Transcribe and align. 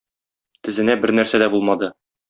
Тезенә 0.69 0.97
бернәрсә 1.05 1.45
дә 1.45 1.53
булмады. 1.57 1.97